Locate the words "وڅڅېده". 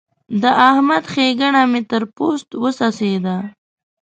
2.61-3.37